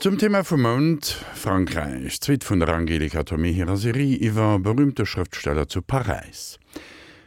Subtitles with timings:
[0.00, 1.04] Zum Thema vum Mount
[1.34, 6.58] Frankreich Zwiet vun der Angelika hireer Serie iwwer berühmte Schriftsteller zu Paris.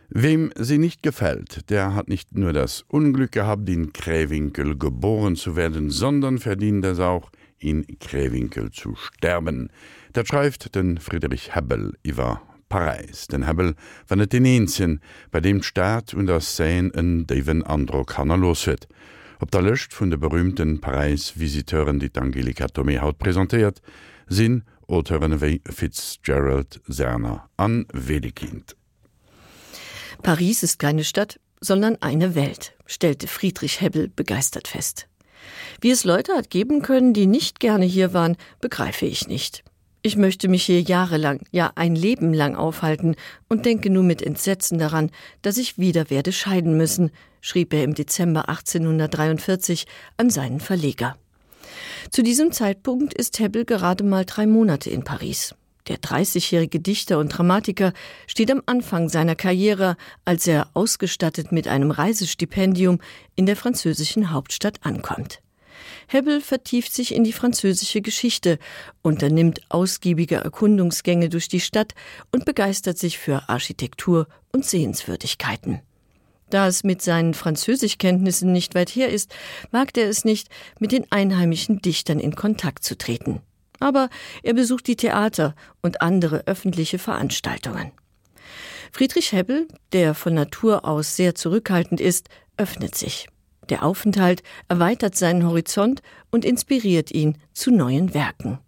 [0.10, 5.56] Wem sie nicht gefällt, der hat nicht nur das Unglück gehabt, in Kräwinkel geboren zu
[5.56, 7.30] werden, sondern verdient es auch,
[7.60, 9.70] in Kräwinkel zu sterben.
[10.14, 13.28] Dat schreibt den Friedrich Hebel iwwer Paris.
[13.28, 13.76] Den Hebel
[14.08, 18.88] wannet den Enien, bei dem Staat und das Sein en David Andro Kanner los huet.
[19.42, 23.82] Op der Lëcht vun de berühmten Paris-Visiteuren, die Angelika Tomé haut präsentiert,
[24.28, 28.76] sinn Oauteurenéi Fitzgerald Serner an Wedekind.
[30.22, 35.08] Paris ist keine Stadt, sondern eine Welt, stellte Friedrich Hebbel begeistert fest.
[35.82, 39.64] Wie es Leute hat geben können, die nicht gerne hier waren, begreife ich nicht.
[40.04, 43.16] Ich möchte mich hier jahrelang, ja ein Leben lang aufhalten
[43.50, 45.10] und denke nur mit Entsetzen daran,
[45.42, 47.10] dass ich wieder werde scheiden müssen,
[47.42, 49.86] schrieb er im Dezember 1843
[50.18, 51.18] an seinen Verleger.
[52.10, 55.56] Zu diesem Zeitpunkt ist Hebbel gerade mal drei Monate in Paris.
[55.88, 57.94] Der 30-jährige Dichter und Dramatiker
[58.28, 63.00] steht am Anfang seiner Karriere, als er ausgestattet mit einem Reisestipendium
[63.36, 65.42] in der französischen Hauptstadt ankommt.
[66.08, 68.60] Hebbel vertieft sich in die französische Geschichte,
[69.02, 71.94] unternimmt ausgiebige Erkundungsgänge durch die Stadt
[72.32, 75.82] und begeistert sich für Architektur und Sehenswürdigkeiten.
[76.52, 79.34] Da es mit seinen Französischkenntnissen nicht weit her ist,
[79.72, 80.50] mag er es nicht,
[80.80, 83.42] mit den einheimischen Dichtern in Kontakt zu treten.
[83.80, 84.10] Aber
[84.44, 87.94] er besucht die Theater und andere öffentliche Veranstaltungen.
[88.92, 93.28] Friedrich Hebbel, der von Natur aus sehr zurückhaltend ist, öffnet sich.
[93.70, 98.60] Der Aufenthalt erweitert seinen Horizont und inspiriert ihn zu neuen Werken.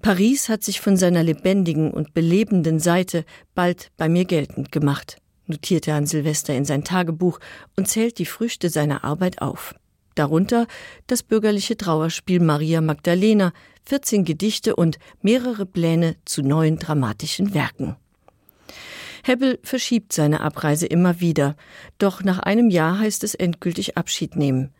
[0.00, 5.21] Paris hat sich von seiner lebendigen und belebenden Seite bald bei mir geltend gemacht,
[5.52, 7.38] notierte an Silvester in sein Tagebuch
[7.76, 9.74] und zählt die Früchte seiner Arbeit auf.
[10.14, 10.66] Darunter
[11.06, 13.52] das bürgerliche Trauerspiel Maria Magdalena,
[13.84, 17.96] 14 Gedichte und mehrere Pläne zu neuen dramatischen Werken.
[19.24, 21.56] Hebbel verschiebt seine Abreise immer wieder,
[21.98, 24.70] doch nach einem Jahr heißt es endgültig Abschied nehmen.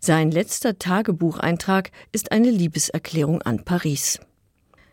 [0.00, 4.18] Sein letzter Tagebucheintrag ist eine Liebeserklärung an Paris.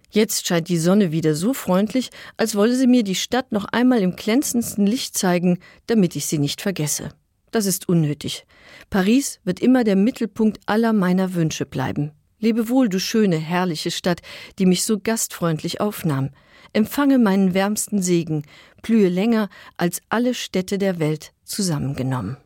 [0.09, 4.01] Jetzt scheint die Sonne wieder so freundlich, als wolle sie mir die Stadt noch einmal
[4.01, 7.09] im glänzendsten Licht zeigen, damit ich sie nicht vergesse.
[7.51, 8.45] Das ist unnötig.
[8.89, 12.11] Paris wird immer der Mittelpunkt aller meiner Wünsche bleiben.
[12.39, 14.21] Lebe wohl, du schöne, herrliche Stadt,
[14.59, 16.29] die mich so gastfreundlich aufnahm
[16.73, 18.43] empfange meinen wärmsten Segen,
[18.81, 22.37] blühe länger als alle Städte der Welt zusammengenommen.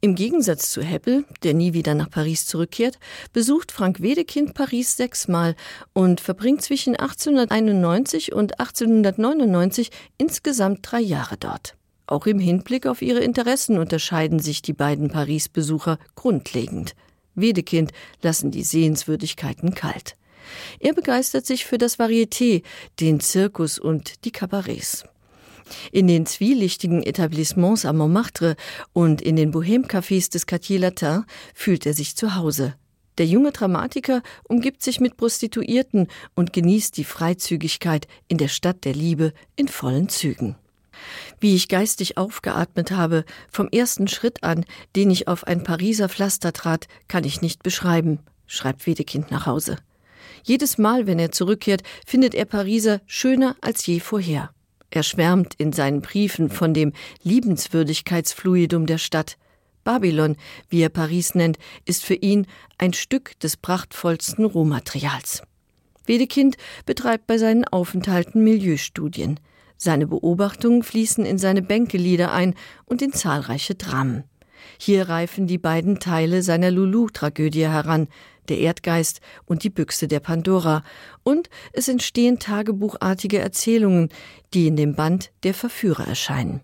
[0.00, 2.98] Im Gegensatz zu Heppel, der nie wieder nach Paris zurückkehrt,
[3.32, 5.56] besucht Frank Wedekind Paris sechsmal
[5.92, 11.74] und verbringt zwischen 1891 und 1899 insgesamt drei Jahre dort.
[12.06, 16.94] Auch im Hinblick auf ihre Interessen unterscheiden sich die beiden Paris-Besucher grundlegend.
[17.34, 17.92] Wedekind
[18.22, 20.14] lassen die Sehenswürdigkeiten kalt.
[20.80, 22.62] Er begeistert sich für das Varieté,
[23.00, 25.04] den Zirkus und die Kabarets.
[25.92, 28.56] In den zwielichtigen Etablissements am Montmartre
[28.92, 31.24] und in den Bohemcafés des Quartier Latin
[31.54, 32.74] fühlt er sich zu Hause.
[33.18, 38.94] Der junge Dramatiker umgibt sich mit Prostituierten und genießt die Freizügigkeit in der Stadt der
[38.94, 40.56] Liebe in vollen Zügen.
[41.40, 44.64] Wie ich geistig aufgeatmet habe, vom ersten Schritt an,
[44.96, 49.76] den ich auf ein Pariser Pflaster trat, kann ich nicht beschreiben, schreibt Wedekind nach Hause.
[50.44, 54.50] Jedes Mal, wenn er zurückkehrt, findet er Pariser schöner als je vorher.
[54.90, 59.36] Er schwärmt in seinen Briefen von dem Liebenswürdigkeitsfluidum der Stadt.
[59.84, 60.36] Babylon,
[60.68, 62.46] wie er Paris nennt, ist für ihn
[62.78, 65.42] ein Stück des prachtvollsten Rohmaterials.
[66.06, 66.56] Wedekind
[66.86, 69.38] betreibt bei seinen Aufenthalten Milieustudien.
[69.76, 72.54] Seine Beobachtungen fließen in seine Bänkelieder ein
[72.86, 74.24] und in zahlreiche Dramen.
[74.78, 78.08] Hier reifen die beiden Teile seiner Lulu-Tragödie heran,
[78.50, 80.82] der Erdgeist und die Büchse der Pandora,
[81.22, 84.08] und es entstehen tagebuchartige Erzählungen,
[84.54, 86.60] die in dem Band der Verführer erscheinen.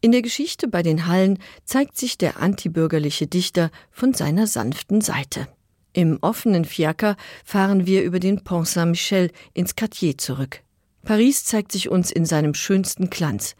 [0.00, 5.48] In der Geschichte bei den Hallen zeigt sich der antibürgerliche Dichter von seiner sanften Seite.
[5.92, 10.62] Im offenen Fiaker fahren wir über den Pont Saint-Michel ins Quartier zurück.
[11.04, 13.56] Paris zeigt sich uns in seinem schönsten Glanz.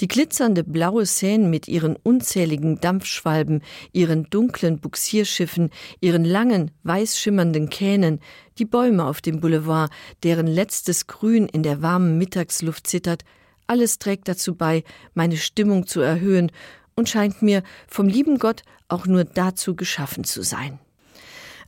[0.00, 3.62] Die glitzernde blaue Seine mit ihren unzähligen Dampfschwalben,
[3.92, 5.70] ihren dunklen Buxierschiffen,
[6.00, 8.20] ihren langen, weiß schimmernden Kähnen,
[8.58, 9.90] die Bäume auf dem Boulevard,
[10.22, 13.22] deren letztes Grün in der warmen Mittagsluft zittert,
[13.66, 14.84] alles trägt dazu bei,
[15.14, 16.52] meine Stimmung zu erhöhen
[16.94, 20.78] und scheint mir vom lieben Gott auch nur dazu geschaffen zu sein.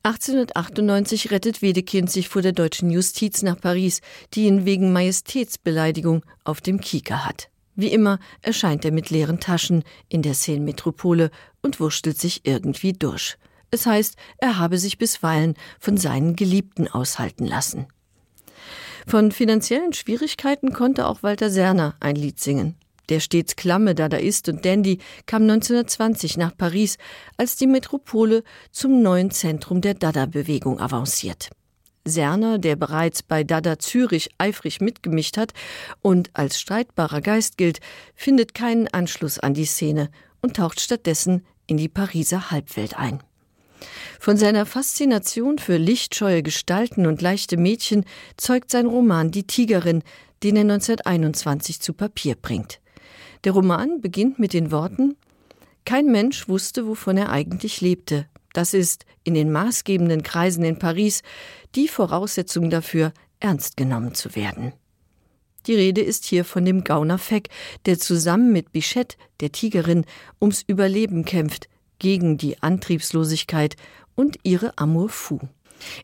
[0.03, 4.01] 1898 rettet Wedekind sich vor der deutschen Justiz nach Paris,
[4.35, 7.51] die ihn wegen Majestätsbeleidigung auf dem Kieker hat.
[7.79, 11.31] Wie immer erscheint er mit leeren Taschen in der Szenenmetropole
[11.63, 13.37] und wurschtelt sich irgendwie durch.
[13.71, 17.87] Es heißt, er habe sich bisweilen von seinen Geliebten aushalten lassen.
[19.07, 22.75] Von finanziellen Schwierigkeiten konnte auch Walter Serner ein Lied singen.
[23.11, 26.99] Der stets klamme Dadaist und Dandy kam 1920 nach Paris,
[27.37, 28.43] als die Metropole
[28.73, 31.51] zum neuen Zentrum der Dada-Bewegung avanciert.
[32.05, 35.53] Serner, der bereits bei Dada Zürich eifrig mitgemischt hat
[36.01, 37.81] und als streitbarer Geist gilt,
[38.15, 40.11] findet keinen Anschluss an die Szene
[40.41, 43.23] und taucht stattdessen in die Pariser Halbwelt ein.
[44.19, 48.05] Von seiner Faszination für lichtscheue Gestalten und leichte Mädchen
[48.37, 50.03] zeugt sein Roman Die Tigerin,
[50.43, 52.81] den er 1921 zu Papier bringt.
[53.45, 55.17] Der Roman beginnt mit den Worten
[55.85, 58.27] Kein Mensch wusste, wovon er eigentlich lebte.
[58.53, 61.23] Das ist in den maßgebenden Kreisen in Paris
[61.75, 64.73] die Voraussetzung dafür, ernst genommen zu werden.
[65.67, 67.51] Die Rede ist hier von dem Gauner Feck,
[67.85, 70.07] der zusammen mit Bichette, der Tigerin,
[70.41, 71.69] ums Überleben kämpft,
[71.99, 73.77] gegen die Antriebslosigkeit
[74.15, 75.41] und ihre Amour fou.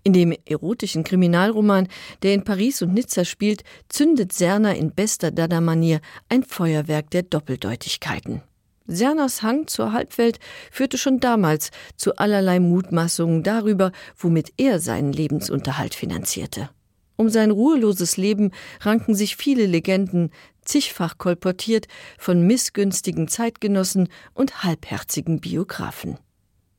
[0.03, 1.89] In dem erotischen Kriminalroman,
[2.23, 8.43] der in Paris und Nizza spielt, zündet Serner in bester Dada-Manier ein Feuerwerk der Doppeldeutigkeiten.
[8.87, 10.39] Serners Hang zur Halbwelt
[10.71, 16.69] führte schon damals zu allerlei Mutmaßungen darüber, womit er seinen Lebensunterhalt finanzierte.
[17.17, 18.51] Um sein ruheloses Leben
[18.81, 20.31] ranken sich viele Legenden,
[20.65, 21.87] zigfach kolportiert
[22.19, 26.19] von missgünstigen Zeitgenossen und halbherzigen Biografen.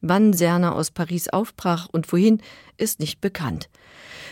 [0.02, 2.42] Wann Serner aus Paris aufbrach und wohin,
[2.78, 3.70] ist nicht bekannt.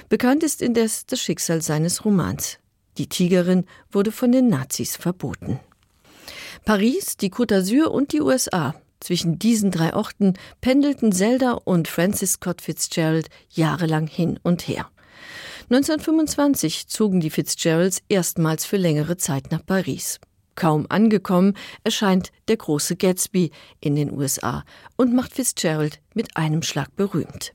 [0.10, 2.60] Bekannt ist indes das Schicksal seines Romans.
[3.00, 5.60] Die Tigerin wurde von den Nazis verboten.
[6.66, 8.74] Paris, die Côte d'Azur und die USA.
[9.02, 14.90] Zwischen diesen drei Orten pendelten Zelda und Francis Scott Fitzgerald jahrelang hin und her.
[15.70, 20.22] 1925 zogen die Fitzgeralds erstmals für längere Zeit nach Paris.
[20.56, 23.52] Kaum angekommen erscheint der große Gatsby
[23.82, 24.64] in den USA
[24.96, 27.54] und macht Fitzgerald mit einem Schlag berühmt.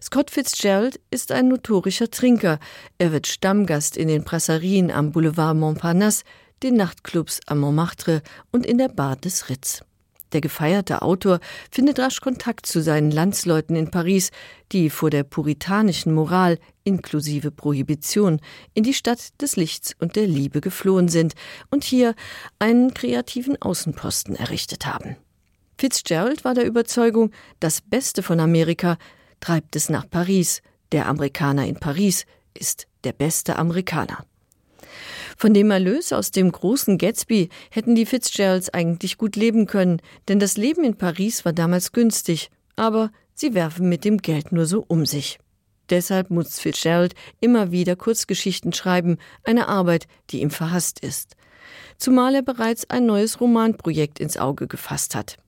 [0.00, 2.58] Scott Fitzgerald ist ein notorischer Trinker.
[2.96, 6.24] Er wird Stammgast in den Brasserien am Boulevard Montparnasse,
[6.62, 8.22] den Nachtclubs am Montmartre
[8.52, 9.82] und in der Bar des Ritz.
[10.32, 11.40] Der gefeierte Autor
[11.70, 14.30] findet rasch Kontakt zu seinen Landsleuten in Paris,
[14.70, 18.40] die vor der puritanischen Moral inklusive Prohibition
[18.74, 21.34] in die Stadt des Lichts und der Liebe geflohen sind
[21.70, 22.14] und hier
[22.58, 25.16] einen kreativen Außenposten errichtet haben.
[25.78, 28.98] Fitzgerald war der Überzeugung, das Beste von Amerika
[29.40, 30.62] treibt es nach Paris.
[30.92, 34.24] Der Amerikaner in Paris ist der beste Amerikaner.
[35.40, 40.38] Von dem Erlös aus dem großen Gatsby hätten die Fitzgeralds eigentlich gut leben können, denn
[40.38, 44.84] das Leben in Paris war damals günstig, aber sie werfen mit dem Geld nur so
[44.86, 45.38] um sich.
[45.88, 51.36] Deshalb muss Fitzgerald immer wieder Kurzgeschichten schreiben, eine Arbeit, die ihm verhasst ist.
[51.96, 55.38] Zumal er bereits ein neues Romanprojekt ins Auge gefasst hat.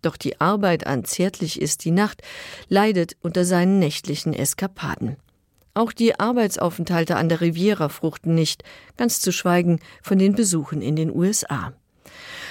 [0.00, 2.22] Doch die Arbeit an Zärtlich ist die Nacht
[2.68, 5.16] leidet unter seinen nächtlichen Eskapaden.
[5.74, 8.64] Auch die Arbeitsaufenthalte an der Riviera fruchten nicht,
[8.96, 11.72] ganz zu schweigen von den Besuchen in den USA.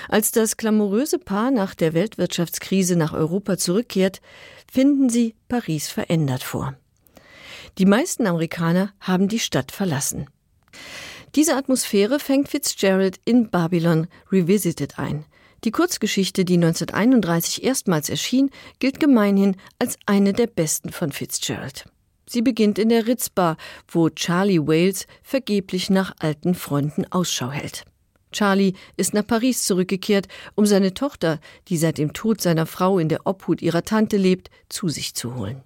[0.08, 4.22] Als das glamouröse Paar nach der Weltwirtschaftskrise nach Europa zurückkehrt,
[4.72, 6.76] finden sie Paris verändert vor.
[7.78, 10.28] Die meisten Amerikaner haben die Stadt verlassen.
[11.36, 15.26] Diese Atmosphäre fängt Fitzgerald in Babylon Revisited ein.
[15.64, 18.50] Die Kurzgeschichte, die 1931 erstmals erschien,
[18.80, 21.86] gilt gemeinhin als eine der besten von Fitzgerald.
[22.32, 23.58] Sie beginnt in der Ritzbar,
[23.88, 27.86] wo Charlie Wales vergeblich nach alten Freunden Ausschau hält.
[28.32, 33.10] Charlie ist nach Paris zurückgekehrt, um seine Tochter, die seit dem Tod seiner Frau in
[33.10, 35.64] der Obhut ihrer Tante lebt, zu sich zu holen.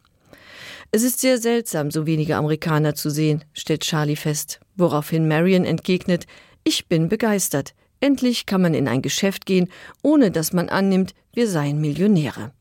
[0.91, 6.27] Es ist sehr seltsam, so wenige Amerikaner zu sehen, stellt Charlie fest, woraufhin Marion entgegnet,
[6.63, 7.73] ich bin begeistert.
[7.99, 9.69] Endlich kann man in ein Geschäft gehen,
[10.01, 12.53] ohne dass man annimmt, wir seien Millionäre.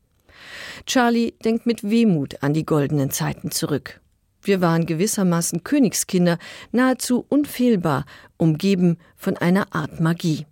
[0.85, 4.01] Charlie denkt mit Wehmut an die goldenen Zeiten zurück.
[4.41, 6.37] Wir waren gewissermaßen Königskinder,
[6.71, 8.05] nahezu unfehlbar,
[8.37, 10.45] umgeben von einer Art Magie.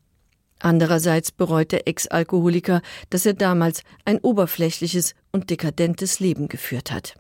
[0.59, 7.15] Andererseits bereut der Ex-Alkoholiker, dass er damals ein oberflächliches und dekadentes Leben geführt hat.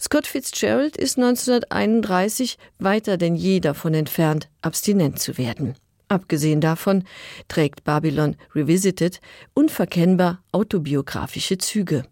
[0.00, 5.76] Scott Fitzgerald ist 1931 weiter denn je davon entfernt, abstinent zu werden.
[6.08, 7.04] Abgesehen davon
[7.48, 9.20] trägt Babylon Revisited
[9.54, 12.04] unverkennbar autobiografische Züge.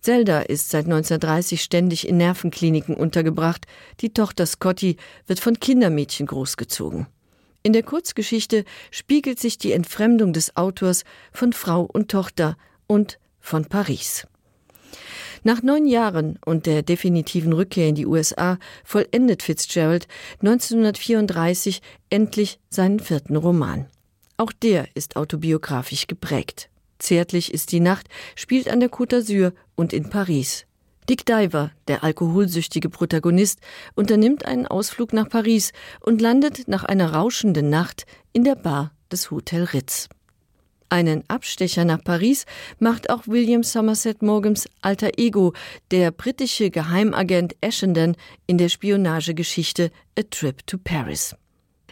[0.00, 3.66] Zelda ist seit 1930 ständig in Nervenkliniken untergebracht.
[4.00, 7.06] Die Tochter Scotty wird von Kindermädchen großgezogen.
[7.64, 13.64] In der Kurzgeschichte spiegelt sich die Entfremdung des Autors von Frau und Tochter und von
[13.64, 14.28] Paris.
[15.46, 20.08] Nach neun Jahren und der definitiven Rückkehr in die USA vollendet Fitzgerald
[20.40, 23.86] 1934 endlich seinen vierten Roman.
[24.38, 26.68] Auch der ist autobiografisch geprägt.
[26.98, 30.66] Zärtlich ist die Nacht, spielt an der Côte d'Azur und in Paris.
[31.08, 33.60] Dick Diver, der alkoholsüchtige Protagonist,
[33.94, 39.30] unternimmt einen Ausflug nach Paris und landet nach einer rauschenden Nacht in der Bar des
[39.30, 40.08] Hotel Ritz.
[40.88, 42.46] Einen Abstecher nach Paris
[42.78, 45.52] macht auch William Somerset Morgans alter Ego,
[45.90, 48.16] der britische Geheimagent Ashenden
[48.46, 51.34] in der Spionagegeschichte A Trip to Paris.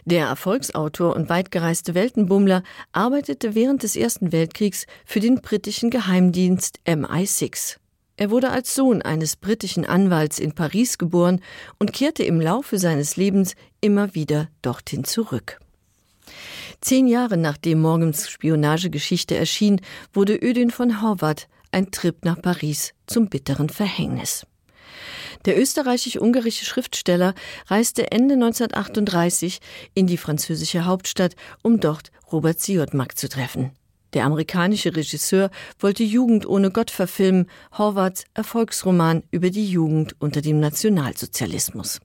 [0.05, 7.77] Der Erfolgsautor und weitgereiste Weltenbummler arbeitete während des Ersten Weltkriegs für den britischen Geheimdienst MI6.
[8.15, 11.41] Er wurde als Sohn eines britischen Anwalts in Paris geboren
[11.79, 15.59] und kehrte im Laufe seines Lebens immer wieder dorthin zurück.
[16.81, 19.81] Zehn Jahre nachdem morgens Spionagegeschichte erschien,
[20.13, 24.45] wurde Ödin von Horvath ein Trip nach Paris zum bitteren Verhängnis.
[25.45, 27.35] Der österreichisch-ungarische Schriftsteller
[27.67, 29.59] reiste Ende 1938
[29.93, 33.71] in die französische Hauptstadt, um dort Robert Siodmak zu treffen.
[34.13, 40.59] Der amerikanische Regisseur wollte Jugend ohne Gott verfilmen, Horvaths Erfolgsroman über die Jugend unter dem
[40.59, 41.99] Nationalsozialismus.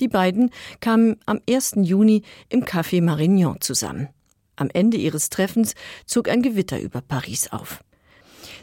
[0.00, 0.50] Die beiden
[0.80, 1.76] kamen am 1.
[1.82, 4.08] Juni im Café Marignan zusammen.
[4.56, 5.74] Am Ende ihres Treffens
[6.06, 7.82] zog ein Gewitter über Paris auf.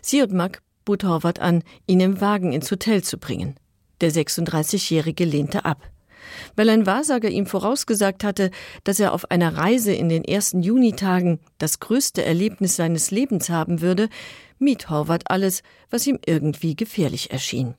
[0.01, 3.55] Siodmak bot Horvath an, ihn im Wagen ins Hotel zu bringen.
[4.01, 5.89] Der 36-Jährige lehnte ab.
[6.55, 8.49] Weil ein Wahrsager ihm vorausgesagt hatte,
[8.83, 13.81] dass er auf einer Reise in den ersten Junitagen das größte Erlebnis seines Lebens haben
[13.81, 14.09] würde,
[14.59, 17.75] mied Horvath alles, was ihm irgendwie gefährlich erschien.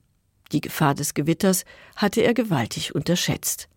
[0.54, 1.64] Die Gefahr des Gewitters
[1.96, 3.68] hatte er gewaltig unterschätzt.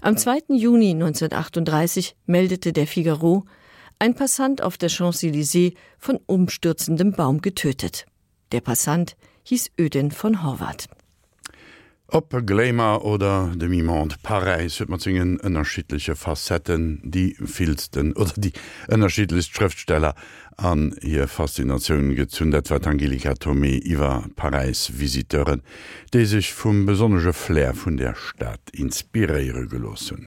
[0.00, 0.54] Am 2.
[0.56, 3.44] Juni 1938 meldete der Figaro,
[3.98, 8.06] ein Passant auf der Champs-Élysées von umstürzendem Baum getötet.
[8.52, 10.88] Der Passant hieß Öden von Horvath.
[12.10, 18.54] Op Glämer oder de Mimont Parisis huet man zingen ënnerschiliche Facetten, die filsten oder die
[18.88, 20.14] ënnerschilich Schriftsteller
[20.56, 25.60] an hier Faszinationun gezündet wat Angelika Tomé iwwer Parisis Visiteuren,
[26.08, 30.16] dé sich vum besonnege Flair vun der Stadt inspiriere gelossen.